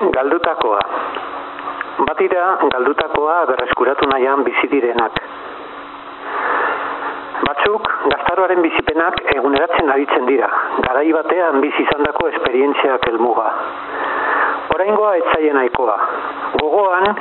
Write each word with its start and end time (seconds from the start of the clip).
Galdutakoa. 0.00 0.80
Batira 2.08 2.44
galdutakoa 2.72 3.46
berreskuratu 3.46 4.08
nahian 4.08 4.44
bizi 4.44 4.68
direnak. 4.72 5.18
Batzuk 7.44 7.90
gaztaroaren 8.08 8.62
bizipenak 8.64 9.20
eguneratzen 9.34 9.92
aritzen 9.92 10.24
dira. 10.30 10.48
Garai 10.86 11.12
batean 11.12 11.60
bizi 11.60 11.84
izandako 11.84 12.30
esperientziak 12.32 13.04
helmuga. 13.10 13.50
Oraingoa 14.74 15.12
etzaien 15.20 15.60
nahikoa. 15.60 15.98
Gogoan 16.62 17.12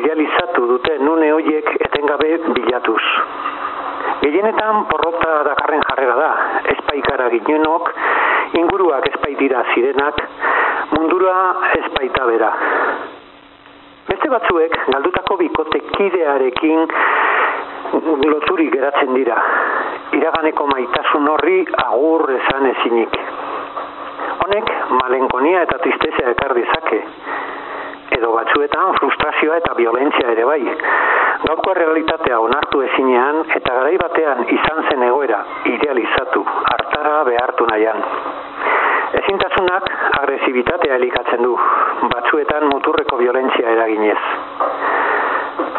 idealizatu 0.00 0.66
dute 0.72 0.96
nune 1.04 1.28
hoiek 1.32 1.70
etengabe 1.88 2.38
bilatuz. 2.56 3.02
Gehienetan 4.24 4.86
porrota 4.88 5.42
dakarren 5.44 5.84
jarrera 5.90 6.16
da, 6.16 6.32
espaikara 6.72 7.28
ginenok, 7.36 7.92
inguruak 8.56 9.12
espaitira 9.12 9.64
zirenak, 9.74 10.22
mundura 10.96 11.36
espaita 11.78 12.24
bera. 12.26 12.50
Beste 14.08 14.28
batzuek, 14.30 14.76
galdutako 14.92 15.36
bikote 15.40 15.80
kidearekin 15.96 16.86
loturik 18.32 18.72
geratzen 18.72 19.14
dira. 19.14 19.38
Iraganeko 20.12 20.66
maitasun 20.66 21.28
horri 21.28 21.64
agur 21.84 22.30
esan 22.36 22.66
ezinik. 22.72 23.18
Honek, 24.44 24.70
malenkonia 25.00 25.62
eta 25.64 25.78
tristezea 25.82 26.34
ekar 26.34 26.54
dezake. 26.58 27.00
Edo 28.18 28.32
batzuetan 28.34 28.94
frustrazioa 29.00 29.56
eta 29.62 29.74
violentzia 29.78 30.30
ere 30.36 30.44
bai. 30.44 30.62
Gaurko 31.44 31.74
realitatea 31.74 32.40
onartu 32.40 32.82
ezinean 32.88 33.42
eta 33.56 33.74
garai 33.80 33.96
batean 34.00 34.44
izan 34.58 34.82
zen 34.90 35.06
egoera 35.08 35.44
idealizatu, 35.74 36.44
hartara 36.72 37.22
behartu 37.30 37.66
nahian. 37.72 38.04
Agresibitatea 40.34 40.96
elikatzen 40.98 41.44
du, 41.46 41.52
batzuetan 42.10 42.64
muturreko 42.66 43.16
violentzia 43.20 43.70
eraginez. 43.70 44.22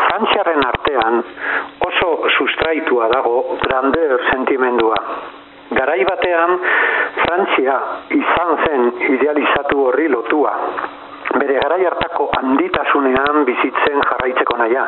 Frantziarren 0.06 0.64
artean 0.64 1.18
oso 1.84 2.12
sustraitua 2.38 3.10
dago 3.12 3.58
grandeur 3.66 4.24
sentimendua. 4.30 4.96
Garai 5.76 6.06
batean 6.08 6.56
Frantzia 7.18 7.76
izan 8.16 8.54
zen 8.64 8.88
idealizatu 9.18 9.82
horri 9.90 10.08
lotua. 10.14 10.56
Bere 11.36 11.60
garai 11.60 11.82
hartako 11.90 12.30
handitasunean 12.40 13.44
bizitzen 13.52 14.08
jarraitzeko 14.08 14.58
naia. 14.64 14.86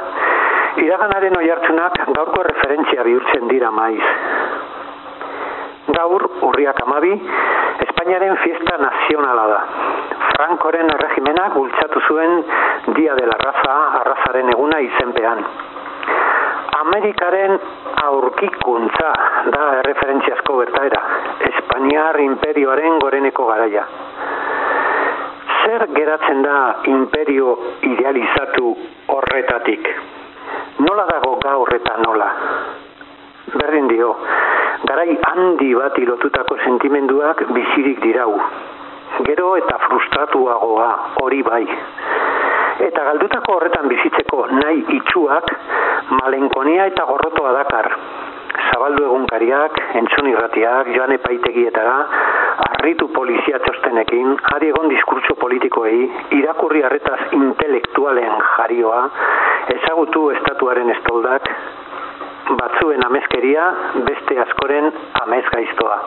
Iraganaren 0.86 1.36
oihartzunak 1.42 2.06
gaurko 2.16 2.48
referentzia 2.48 3.04
bihurtzen 3.04 3.52
dira 3.52 3.76
maiz. 3.82 4.16
Gaur, 5.92 6.30
urriak 6.46 6.80
amabi, 6.86 7.14
Espainiaren 8.08 8.38
fiesta 8.38 8.78
nazionala 8.80 9.46
da. 9.52 9.58
Frankoren 10.32 10.88
erregimenak 10.94 11.58
bultzatu 11.60 12.00
zuen 12.08 12.38
Dia 12.96 13.16
de 13.20 13.26
la 13.28 13.36
Raza, 13.42 13.74
arrazaren 14.00 14.48
eguna 14.54 14.80
izenpean. 14.80 15.44
Amerikaren 16.86 17.60
aurkikuntza 18.06 19.12
da 19.52 19.66
erreferentziazko 19.82 20.56
bertaera. 20.62 21.04
Espainiar 21.52 22.22
imperioaren 22.30 22.96
goreneko 23.04 23.52
garaia. 23.52 23.84
Zer 25.60 25.90
geratzen 26.00 26.44
da 26.48 26.58
imperio 26.96 27.60
idealizatu 27.92 28.76
horretatik? 29.18 29.96
Nola 30.80 31.12
dago 31.12 31.36
gaur 31.44 31.76
eta 31.76 32.00
nola? 32.08 32.32
Berdin 33.48 33.88
dio, 33.88 34.10
garai 34.84 35.14
handi 35.30 35.74
bat 35.76 35.98
ilotutako 35.98 36.58
sentimenduak 36.66 37.46
bizirik 37.56 38.02
dirau. 38.04 38.34
Gero 39.24 39.54
eta 39.56 39.78
frustratuagoa 39.86 40.90
hori 41.24 41.40
bai. 41.48 41.64
Eta 42.88 43.06
galdutako 43.08 43.56
horretan 43.56 43.88
bizitzeko 43.88 44.42
nahi 44.52 44.84
itxuak 44.98 45.54
malenkonia 46.20 46.90
eta 46.92 47.08
gorrotoa 47.08 47.54
dakar. 47.56 47.90
Zabaldu 48.68 49.08
egunkariak, 49.08 49.80
entzun 50.02 50.28
irratiak, 50.34 50.92
joan 50.98 51.16
epaitegietara, 51.16 51.96
arritu 52.68 53.08
polizia 53.16 53.62
txostenekin, 53.64 54.36
ari 54.56 54.74
egon 54.74 54.92
diskurtso 54.92 55.38
politikoei, 55.40 56.04
irakurri 56.42 56.84
harretaz 56.84 57.32
intelektualen 57.38 58.38
jarioa, 58.58 59.02
ezagutu 59.78 60.30
estatuaren 60.36 60.92
estoldak, 60.98 61.48
batzuen 62.56 63.04
amezkeria, 63.06 63.68
beste 64.08 64.40
askoren 64.40 64.92
amez 65.24 65.44
gaiztoa. 65.52 65.98